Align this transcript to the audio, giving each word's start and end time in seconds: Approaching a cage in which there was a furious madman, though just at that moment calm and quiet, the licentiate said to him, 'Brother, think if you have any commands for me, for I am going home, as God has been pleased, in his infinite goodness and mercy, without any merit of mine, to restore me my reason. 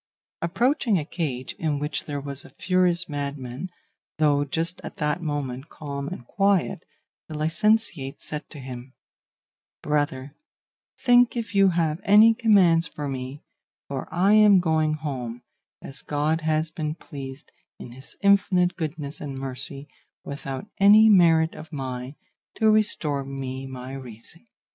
Approaching 0.41 0.97
a 0.97 1.05
cage 1.05 1.53
in 1.59 1.77
which 1.77 2.05
there 2.05 2.19
was 2.19 2.43
a 2.43 2.49
furious 2.57 3.07
madman, 3.07 3.69
though 4.17 4.43
just 4.43 4.81
at 4.83 4.97
that 4.97 5.21
moment 5.21 5.69
calm 5.69 6.07
and 6.07 6.25
quiet, 6.25 6.81
the 7.27 7.37
licentiate 7.37 8.19
said 8.19 8.49
to 8.49 8.57
him, 8.57 8.93
'Brother, 9.83 10.33
think 10.97 11.37
if 11.37 11.53
you 11.53 11.67
have 11.69 12.01
any 12.03 12.33
commands 12.33 12.87
for 12.87 13.07
me, 13.07 13.43
for 13.87 14.11
I 14.11 14.33
am 14.33 14.59
going 14.59 14.95
home, 14.95 15.43
as 15.83 16.01
God 16.01 16.41
has 16.41 16.71
been 16.71 16.95
pleased, 16.95 17.51
in 17.77 17.91
his 17.91 18.17
infinite 18.23 18.75
goodness 18.77 19.21
and 19.21 19.37
mercy, 19.37 19.87
without 20.23 20.65
any 20.79 21.09
merit 21.09 21.53
of 21.53 21.71
mine, 21.71 22.15
to 22.55 22.71
restore 22.71 23.23
me 23.23 23.67
my 23.67 23.93
reason. 23.93 24.47